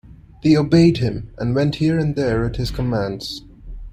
[0.41, 3.43] They obeyed him, and went here and there at his commands.